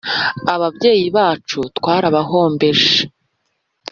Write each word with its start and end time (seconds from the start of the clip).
ababyeyi 0.53 1.05
bacu, 1.17 1.59
twarabahombeje 1.77 2.93